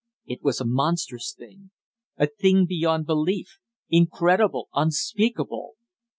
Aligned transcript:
It 0.25 0.41
was 0.41 0.59
a 0.59 0.65
monstrous 0.65 1.31
thing! 1.37 1.69
A 2.17 2.25
thing 2.25 2.65
beyond 2.65 3.05
belief 3.05 3.59
incredible, 3.87 4.67
unspeakable! 4.73 5.75